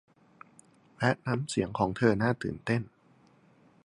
[0.97, 2.81] และน้ำเสียงของเธอน่าตื่นเต้น